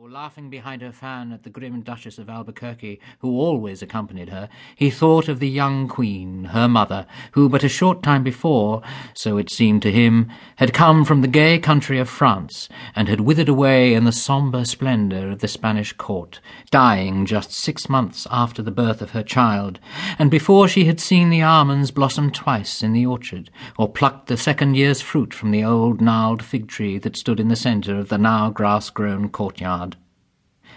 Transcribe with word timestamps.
or 0.00 0.08
laughing 0.08 0.48
behind 0.48 0.80
her 0.80 0.92
fan 0.92 1.32
at 1.32 1.42
the 1.42 1.50
grim 1.50 1.80
Duchess 1.80 2.18
of 2.18 2.30
Albuquerque, 2.30 3.00
who 3.18 3.36
always 3.36 3.82
accompanied 3.82 4.28
her, 4.28 4.48
he 4.76 4.90
thought 4.90 5.26
of 5.26 5.40
the 5.40 5.48
young 5.48 5.88
queen, 5.88 6.44
her 6.44 6.68
mother, 6.68 7.04
who 7.32 7.48
but 7.48 7.64
a 7.64 7.68
short 7.68 8.00
time 8.00 8.22
before, 8.22 8.80
so 9.12 9.38
it 9.38 9.50
seemed 9.50 9.82
to 9.82 9.90
him, 9.90 10.30
had 10.56 10.72
come 10.72 11.04
from 11.04 11.20
the 11.20 11.26
gay 11.26 11.58
country 11.58 11.98
of 11.98 12.08
France, 12.08 12.68
and 12.94 13.08
had 13.08 13.22
withered 13.22 13.48
away 13.48 13.92
in 13.92 14.04
the 14.04 14.12
sombre 14.12 14.64
splendour 14.64 15.30
of 15.30 15.40
the 15.40 15.48
Spanish 15.48 15.92
court, 15.94 16.38
dying 16.70 17.26
just 17.26 17.50
six 17.50 17.88
months 17.88 18.24
after 18.30 18.62
the 18.62 18.70
birth 18.70 19.02
of 19.02 19.10
her 19.10 19.24
child, 19.24 19.80
and 20.16 20.30
before 20.30 20.68
she 20.68 20.84
had 20.84 21.00
seen 21.00 21.28
the 21.28 21.42
almonds 21.42 21.90
blossom 21.90 22.30
twice 22.30 22.84
in 22.84 22.92
the 22.92 23.04
orchard, 23.04 23.50
or 23.76 23.88
plucked 23.90 24.28
the 24.28 24.36
second 24.36 24.76
year's 24.76 25.00
fruit 25.00 25.34
from 25.34 25.50
the 25.50 25.64
old 25.64 26.00
gnarled 26.00 26.44
fig 26.44 26.68
tree 26.68 26.98
that 26.98 27.16
stood 27.16 27.40
in 27.40 27.48
the 27.48 27.56
centre 27.56 27.98
of 27.98 28.10
the 28.10 28.18
now 28.18 28.48
grass-grown 28.48 29.28
courtyard. 29.28 29.87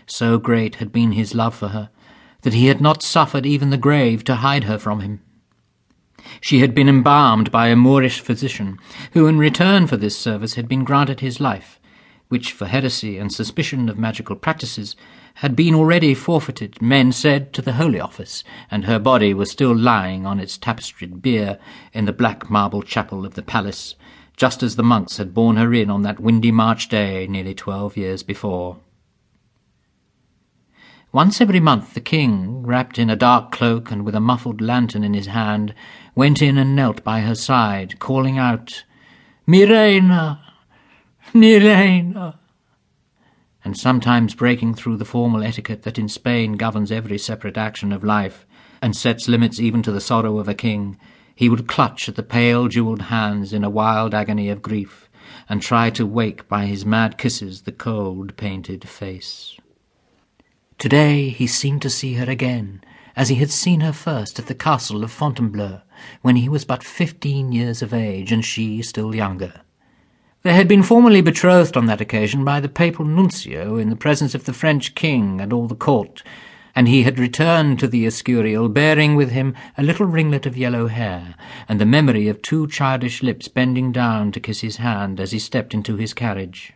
So 0.06 0.38
great 0.38 0.76
had 0.76 0.92
been 0.92 1.14
his 1.14 1.34
love 1.36 1.56
for 1.56 1.70
her 1.70 1.90
that 2.42 2.54
he 2.54 2.68
had 2.68 2.82
not 2.82 3.04
suffered 3.04 3.46
even 3.46 3.70
the 3.70 3.78
grave 3.78 4.24
to 4.24 4.36
hide 4.36 4.64
her 4.64 4.78
from 4.78 5.02
him. 5.02 5.22
She 6.40 6.60
had 6.60 6.74
been 6.74 6.90
embalmed 6.90 7.52
by 7.52 7.68
a 7.68 7.76
Moorish 7.76 8.20
physician, 8.20 8.78
who 9.14 9.28
in 9.28 9.38
return 9.38 9.88
for 9.88 9.98
this 9.98 10.18
service 10.18 10.56
had 10.56 10.68
been 10.68 10.84
granted 10.84 11.20
his 11.20 11.40
life, 11.40 11.80
which 12.30 12.52
for 12.52 12.66
heresy 12.66 13.18
and 13.18 13.32
suspicion 13.32 13.90
of 13.90 13.98
magical 13.98 14.36
practices 14.36 14.96
had 15.36 15.56
been 15.56 15.76
already 15.76 16.14
forfeited, 16.14 16.82
men 16.82 17.12
said, 17.12 17.54
to 17.54 17.62
the 17.62 17.74
Holy 17.74 18.00
Office, 18.00 18.44
and 18.70 18.86
her 18.86 19.00
body 19.00 19.34
was 19.34 19.52
still 19.52 19.76
lying 19.76 20.26
on 20.26 20.40
its 20.40 20.58
tapestried 20.58 21.22
bier 21.22 21.60
in 21.94 22.06
the 22.06 22.14
black 22.14 22.50
marble 22.50 22.82
chapel 22.82 23.26
of 23.26 23.34
the 23.34 23.42
palace, 23.42 23.96
just 24.38 24.64
as 24.64 24.76
the 24.76 24.84
monks 24.84 25.18
had 25.18 25.34
borne 25.34 25.58
her 25.58 25.74
in 25.74 25.90
on 25.90 26.02
that 26.04 26.20
windy 26.20 26.52
March 26.52 26.90
day 26.90 27.28
nearly 27.28 27.54
twelve 27.54 27.98
years 27.98 28.24
before. 28.24 28.78
Once 31.14 31.42
every 31.42 31.60
month 31.60 31.94
the 31.94 32.00
king, 32.00 32.64
wrapped 32.64 32.98
in 32.98 33.10
a 33.10 33.18
dark 33.18 33.52
cloak 33.52 33.92
and 33.92 34.06
with 34.06 34.16
a 34.16 34.20
muffled 34.22 34.62
lantern 34.62 35.04
in 35.04 35.14
his 35.14 35.28
hand, 35.28 35.76
went 36.16 36.42
in 36.42 36.58
and 36.58 36.74
knelt 36.74 37.04
by 37.04 37.20
her 37.20 37.36
side, 37.36 38.00
calling 38.00 38.38
out, 38.38 38.86
Mi 39.46 39.66
reina, 39.66 40.42
mi 41.34 41.58
reina, 41.58 42.40
and 43.66 43.78
sometimes 43.78 44.36
breaking 44.36 44.74
through 44.74 44.96
the 44.96 45.04
formal 45.04 45.44
etiquette 45.44 45.84
that 45.84 46.00
in 46.00 46.08
Spain 46.08 46.54
governs 46.54 46.94
every 46.94 47.18
separate 47.18 47.58
action 47.58 47.92
of 47.92 48.06
life, 48.06 48.46
and 48.82 48.96
sets 48.96 49.28
limits 49.28 49.60
even 49.60 49.84
to 49.84 49.92
the 49.92 50.00
sorrow 50.00 50.40
of 50.40 50.48
a 50.48 50.54
king, 50.54 50.98
he 51.36 51.50
would 51.50 51.68
clutch 51.68 52.08
at 52.08 52.16
the 52.16 52.24
pale 52.24 52.70
jewelled 52.70 53.02
hands 53.02 53.52
in 53.52 53.66
a 53.66 53.70
wild 53.70 54.14
agony 54.14 54.48
of 54.48 54.62
grief, 54.62 55.10
and 55.50 55.62
try 55.62 55.90
to 55.90 56.06
wake 56.06 56.48
by 56.48 56.68
his 56.68 56.86
mad 56.86 57.18
kisses 57.18 57.64
the 57.64 57.72
cold 57.74 58.38
painted 58.38 58.88
face. 58.88 59.58
Today 60.82 61.30
he 61.30 61.46
seemed 61.46 61.84
to 61.84 61.92
see 61.92 62.16
her 62.16 62.28
again, 62.28 62.84
as 63.16 63.30
he 63.30 63.36
had 63.36 63.52
seen 63.52 63.82
her 63.82 63.94
first 63.94 64.40
at 64.40 64.48
the 64.48 64.56
castle 64.56 65.04
of 65.04 65.12
Fontainebleau, 65.12 65.82
when 66.24 66.38
he 66.38 66.50
was 66.50 66.66
but 66.66 66.82
fifteen 66.82 67.52
years 67.52 67.84
of 67.84 67.94
age 67.94 68.32
and 68.32 68.44
she 68.44 68.82
still 68.82 69.14
younger. 69.14 69.62
They 70.42 70.56
had 70.56 70.68
been 70.68 70.82
formally 70.82 71.22
betrothed 71.22 71.78
on 71.78 71.86
that 71.86 72.02
occasion 72.02 72.44
by 72.44 72.60
the 72.60 72.68
papal 72.68 73.06
nuncio 73.06 73.78
in 73.78 73.92
the 73.92 73.96
presence 73.96 74.34
of 74.34 74.46
the 74.46 74.54
French 74.54 74.96
king 74.96 75.40
and 75.40 75.54
all 75.54 75.68
the 75.68 75.76
court, 75.76 76.24
and 76.74 76.88
he 76.88 77.04
had 77.04 77.20
returned 77.20 77.78
to 77.78 77.88
the 77.88 78.08
Escurial 78.08 78.68
bearing 78.68 79.14
with 79.14 79.30
him 79.30 79.54
a 79.78 79.84
little 79.84 80.08
ringlet 80.08 80.48
of 80.48 80.58
yellow 80.58 80.88
hair, 80.88 81.36
and 81.70 81.80
the 81.80 81.86
memory 81.86 82.28
of 82.28 82.42
two 82.42 82.66
childish 82.66 83.22
lips 83.22 83.48
bending 83.48 83.92
down 83.92 84.32
to 84.32 84.40
kiss 84.40 84.62
his 84.62 84.78
hand 84.78 85.20
as 85.20 85.32
he 85.32 85.38
stepped 85.38 85.76
into 85.76 85.98
his 85.98 86.16
carriage. 86.16 86.74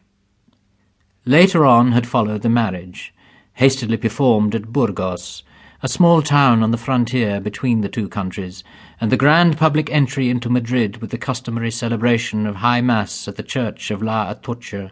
Later 1.25 1.65
on 1.65 1.93
had 1.93 2.05
followed 2.05 2.43
the 2.43 2.49
marriage, 2.49 3.11
hastily 3.55 3.97
performed 3.97 4.55
at 4.55 4.71
Burgos, 4.71 5.43
a 5.83 5.87
small 5.87 6.21
town 6.21 6.63
on 6.63 6.71
the 6.71 6.77
frontier 6.77 7.39
between 7.39 7.81
the 7.81 7.89
two 7.89 8.07
countries, 8.07 8.63
and 8.99 9.11
the 9.11 9.17
grand 9.17 9.57
public 9.57 9.91
entry 9.91 10.29
into 10.29 10.49
Madrid 10.49 10.97
with 10.97 11.11
the 11.11 11.17
customary 11.17 11.71
celebration 11.71 12.45
of 12.45 12.55
High 12.55 12.81
Mass 12.81 13.27
at 13.27 13.35
the 13.35 13.43
church 13.43 13.91
of 13.91 14.01
La 14.01 14.31
Atocha, 14.31 14.91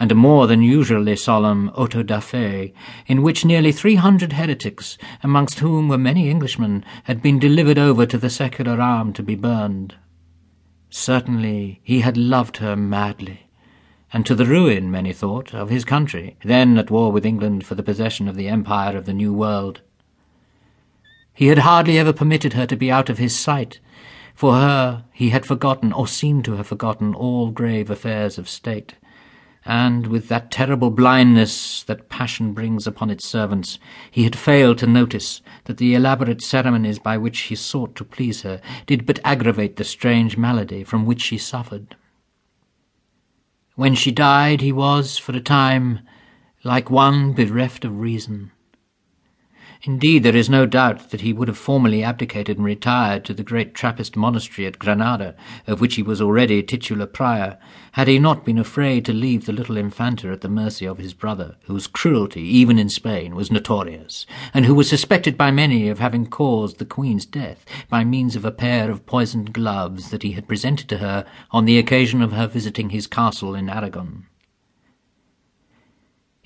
and 0.00 0.10
a 0.10 0.16
more 0.16 0.46
than 0.46 0.62
usually 0.62 1.14
solemn 1.14 1.68
auto 1.74 2.02
da 2.02 2.18
fe, 2.18 2.72
in 3.06 3.22
which 3.22 3.44
nearly 3.44 3.70
three 3.70 3.94
hundred 3.94 4.32
heretics, 4.32 4.98
amongst 5.22 5.60
whom 5.60 5.88
were 5.88 5.98
many 5.98 6.28
Englishmen, 6.28 6.84
had 7.04 7.22
been 7.22 7.38
delivered 7.38 7.78
over 7.78 8.04
to 8.04 8.18
the 8.18 8.30
secular 8.30 8.80
arm 8.80 9.12
to 9.12 9.22
be 9.22 9.36
burned. 9.36 9.94
Certainly 10.90 11.80
he 11.84 12.00
had 12.00 12.16
loved 12.16 12.56
her 12.56 12.74
madly, 12.74 13.46
and 14.12 14.26
to 14.26 14.34
the 14.34 14.44
ruin, 14.44 14.90
many 14.90 15.12
thought, 15.12 15.54
of 15.54 15.70
his 15.70 15.84
country, 15.84 16.36
then 16.44 16.76
at 16.76 16.90
war 16.90 17.10
with 17.10 17.24
England 17.24 17.64
for 17.64 17.74
the 17.74 17.82
possession 17.82 18.28
of 18.28 18.36
the 18.36 18.48
empire 18.48 18.96
of 18.96 19.06
the 19.06 19.14
New 19.14 19.32
World. 19.32 19.80
He 21.32 21.46
had 21.46 21.58
hardly 21.58 21.98
ever 21.98 22.12
permitted 22.12 22.52
her 22.52 22.66
to 22.66 22.76
be 22.76 22.90
out 22.90 23.08
of 23.08 23.16
his 23.16 23.34
sight. 23.34 23.80
For 24.34 24.54
her 24.54 25.04
he 25.12 25.30
had 25.30 25.46
forgotten, 25.46 25.92
or 25.92 26.06
seemed 26.06 26.44
to 26.44 26.56
have 26.56 26.66
forgotten, 26.66 27.14
all 27.14 27.50
grave 27.50 27.88
affairs 27.88 28.36
of 28.36 28.50
state. 28.50 28.94
And 29.64 30.08
with 30.08 30.28
that 30.28 30.50
terrible 30.50 30.90
blindness 30.90 31.84
that 31.84 32.08
passion 32.08 32.52
brings 32.52 32.86
upon 32.86 33.10
its 33.10 33.26
servants, 33.26 33.78
he 34.10 34.24
had 34.24 34.36
failed 34.36 34.78
to 34.78 34.86
notice 34.86 35.40
that 35.64 35.78
the 35.78 35.94
elaborate 35.94 36.42
ceremonies 36.42 36.98
by 36.98 37.16
which 37.16 37.40
he 37.42 37.54
sought 37.54 37.94
to 37.96 38.04
please 38.04 38.42
her 38.42 38.60
did 38.86 39.06
but 39.06 39.20
aggravate 39.24 39.76
the 39.76 39.84
strange 39.84 40.36
malady 40.36 40.82
from 40.84 41.06
which 41.06 41.22
she 41.22 41.38
suffered. 41.38 41.96
When 43.74 43.94
she 43.94 44.12
died, 44.12 44.60
he 44.60 44.72
was, 44.72 45.16
for 45.16 45.32
a 45.32 45.40
time, 45.40 46.00
like 46.62 46.90
one 46.90 47.32
bereft 47.32 47.84
of 47.84 47.98
reason. 47.98 48.52
Indeed, 49.84 50.22
there 50.22 50.36
is 50.36 50.48
no 50.48 50.64
doubt 50.64 51.10
that 51.10 51.22
he 51.22 51.32
would 51.32 51.48
have 51.48 51.58
formally 51.58 52.04
abdicated 52.04 52.56
and 52.56 52.64
retired 52.64 53.24
to 53.24 53.34
the 53.34 53.42
great 53.42 53.74
Trappist 53.74 54.16
monastery 54.16 54.64
at 54.64 54.78
Granada, 54.78 55.34
of 55.66 55.80
which 55.80 55.96
he 55.96 56.04
was 56.04 56.20
already 56.20 56.62
titular 56.62 57.04
prior, 57.04 57.58
had 57.92 58.06
he 58.06 58.20
not 58.20 58.44
been 58.44 58.58
afraid 58.58 59.04
to 59.06 59.12
leave 59.12 59.44
the 59.44 59.52
little 59.52 59.76
Infanta 59.76 60.28
at 60.30 60.40
the 60.40 60.48
mercy 60.48 60.86
of 60.86 60.98
his 60.98 61.14
brother, 61.14 61.56
whose 61.64 61.88
cruelty, 61.88 62.42
even 62.42 62.78
in 62.78 62.88
Spain, 62.88 63.34
was 63.34 63.50
notorious, 63.50 64.24
and 64.54 64.66
who 64.66 64.74
was 64.74 64.88
suspected 64.88 65.36
by 65.36 65.50
many 65.50 65.88
of 65.88 65.98
having 65.98 66.26
caused 66.26 66.78
the 66.78 66.86
Queen's 66.86 67.26
death 67.26 67.64
by 67.88 68.04
means 68.04 68.36
of 68.36 68.44
a 68.44 68.52
pair 68.52 68.88
of 68.88 69.04
poisoned 69.04 69.52
gloves 69.52 70.10
that 70.10 70.22
he 70.22 70.32
had 70.32 70.46
presented 70.46 70.88
to 70.88 70.98
her 70.98 71.26
on 71.50 71.64
the 71.64 71.78
occasion 71.78 72.22
of 72.22 72.30
her 72.30 72.46
visiting 72.46 72.90
his 72.90 73.08
castle 73.08 73.56
in 73.56 73.68
Aragon. 73.68 74.26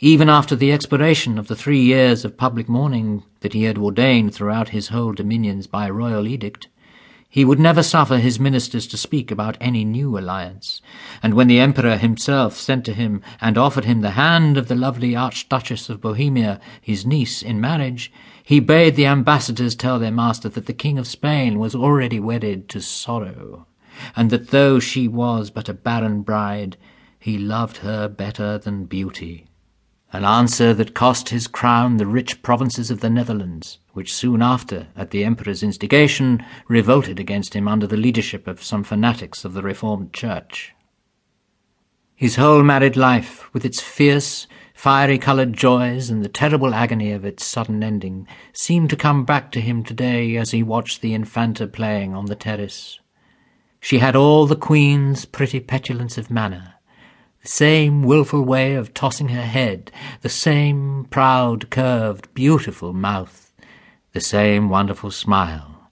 Even 0.03 0.29
after 0.29 0.55
the 0.55 0.73
expiration 0.73 1.39
of 1.39 1.49
the 1.49 1.57
three 1.57 1.81
years 1.81 2.23
of 2.23 2.37
public 2.37 2.69
mourning 2.69 3.23
that 3.41 3.55
he 3.55 3.63
had 3.63 3.79
ordained 3.79 4.35
throughout 4.35 4.69
his 4.69 4.89
whole 4.89 5.15
dominions 5.15 5.67
by 5.67 5.89
royal 5.89 6.27
edict, 6.27 6.69
he 7.31 7.47
would 7.47 7.59
never 7.59 7.83
suffer 7.83 8.19
his 8.19 8.39
ministers 8.39 8.87
to 8.89 8.99
speak 8.99 9.31
about 9.31 9.57
any 9.59 9.87
new 9.87 10.19
alliance, 10.19 10.83
and 11.23 11.33
when 11.33 11.49
the 11.49 11.59
emperor 11.59 11.97
himself 11.97 12.59
sent 12.59 12.85
to 12.85 12.93
him 12.93 13.23
and 13.41 13.57
offered 13.57 13.87
him 13.87 14.03
the 14.03 14.11
hand 14.11 14.59
of 14.59 14.69
the 14.69 14.75
lovely 14.75 15.17
Archduchess 15.17 15.89
of 15.89 16.03
Bohemia, 16.03 16.61
his 16.79 17.07
niece, 17.07 17.41
in 17.41 17.59
marriage, 17.59 18.13
he 18.45 18.61
bade 18.61 18.97
the 18.97 19.07
ambassadors 19.07 19.75
tell 19.75 19.99
their 19.99 20.13
master 20.13 20.51
that 20.51 20.67
the 20.67 20.75
King 20.75 20.99
of 20.99 21.07
Spain 21.07 21.59
was 21.59 21.75
already 21.75 22.21
wedded 22.21 22.69
to 22.69 22.83
sorrow, 22.83 23.67
and 24.15 24.29
that 24.29 24.49
though 24.49 24.79
she 24.79 25.09
was 25.09 25.51
but 25.51 25.71
a 25.71 25.73
barren 25.73 26.21
bride, 26.21 26.77
he 27.19 27.39
loved 27.39 27.79
her 27.79 28.09
better 28.09 28.59
than 28.59 28.85
beauty 28.85 29.47
an 30.13 30.25
answer 30.25 30.73
that 30.73 30.95
cost 30.95 31.31
his 31.31 31.47
crown 31.47 31.97
the 31.97 32.07
rich 32.07 32.43
provinces 32.43 32.91
of 32.91 33.01
the 33.01 33.11
Netherlands, 33.11 33.79
which 33.93 34.15
soon 34.15 34.41
after, 34.41 34.87
at 34.97 35.11
the 35.11 35.25
emperor's 35.25 35.63
instigation, 35.63 36.45
revolted 36.69 37.19
against 37.19 37.55
him 37.55 37.67
under 37.67 37.87
the 37.87 37.97
leadership 37.97 38.47
of 38.47 38.63
some 38.63 38.85
fanatics 38.85 39.45
of 39.45 39.53
the 39.53 39.63
Reformed 39.63 40.13
Church. 40.13 40.73
His 42.15 42.37
whole 42.37 42.63
married 42.63 42.97
life, 42.97 43.53
with 43.53 43.65
its 43.65 43.81
fierce, 43.81 44.47
fiery-coloured 44.75 45.53
joys 45.53 46.09
and 46.09 46.25
the 46.25 46.29
terrible 46.29 46.73
agony 46.73 47.13
of 47.13 47.25
its 47.25 47.45
sudden 47.45 47.83
ending, 47.83 48.27
seemed 48.53 48.91
to 48.91 48.97
come 48.97 49.25
back 49.25 49.51
to 49.53 49.61
him 49.61 49.83
today 49.83 50.37
as 50.37 50.53
he 50.53 50.63
watched 50.63 51.03
the 51.03 51.15
Infanta 51.15 51.67
playing 51.67 52.15
on 52.15 52.27
the 52.27 52.35
terrace. 52.35 53.01
She 53.81 53.99
had 53.99 54.17
all 54.17 54.47
the 54.47 54.57
Queen's 54.57 55.25
pretty 55.25 55.61
petulance 55.61 56.17
of 56.17 56.31
manner, 56.31 56.76
same 57.47 58.03
wilful 58.03 58.43
way 58.43 58.75
of 58.75 58.93
tossing 58.93 59.29
her 59.29 59.43
head, 59.43 59.91
the 60.23 60.29
same 60.29 61.07
proud, 61.11 61.71
curved, 61.71 62.33
beautiful 62.35 62.93
mouth, 62.93 63.53
the 64.13 64.21
same 64.21 64.69
wonderful 64.69 65.11
smile. 65.11 65.91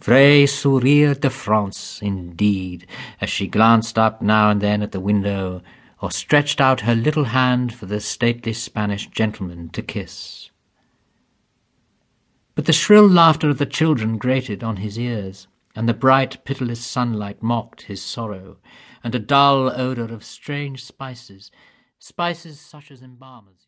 Vrai 0.00 0.46
sourire 0.46 1.14
de 1.18 1.28
France, 1.28 2.00
indeed, 2.00 2.86
as 3.20 3.28
she 3.28 3.46
glanced 3.46 3.98
up 3.98 4.22
now 4.22 4.50
and 4.50 4.60
then 4.60 4.82
at 4.82 4.92
the 4.92 5.00
window, 5.00 5.62
or 6.00 6.10
stretched 6.10 6.60
out 6.60 6.80
her 6.80 6.94
little 6.94 7.24
hand 7.24 7.74
for 7.74 7.86
the 7.86 8.00
stately 8.00 8.54
Spanish 8.54 9.06
gentleman 9.08 9.68
to 9.68 9.82
kiss. 9.82 10.50
But 12.54 12.64
the 12.64 12.72
shrill 12.72 13.08
laughter 13.08 13.50
of 13.50 13.58
the 13.58 13.66
children 13.66 14.16
grated 14.16 14.64
on 14.64 14.76
his 14.76 14.98
ears, 14.98 15.46
and 15.74 15.88
the 15.88 15.94
bright, 15.94 16.44
pitiless 16.44 16.84
sunlight 16.84 17.42
mocked 17.42 17.82
his 17.82 18.02
sorrow, 18.02 18.58
and 19.04 19.14
a 19.14 19.18
dull 19.18 19.70
odour 19.70 20.12
of 20.12 20.24
strange 20.24 20.84
spices, 20.84 21.50
spices 21.98 22.60
such 22.60 22.90
as 22.90 23.02
embalmers 23.02 23.60
use. 23.60 23.66